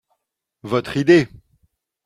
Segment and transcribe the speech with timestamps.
[0.63, 1.27] Votre idée.